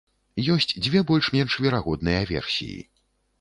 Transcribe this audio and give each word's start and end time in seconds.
Ёсць 0.53 0.71
дзве 0.85 1.03
больш-менш 1.11 1.59
верагодныя 1.67 2.25
версіі. 2.33 2.81